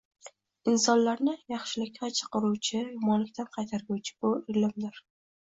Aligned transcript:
Insonlarni 0.71 1.35
yaxshilikg’a 1.53 2.09
chaqirguvchi, 2.21 2.81
yomonlikdan 2.97 3.53
qaytarguvchi 3.59 4.19
bir 4.25 4.51
ilmdur 4.63 5.03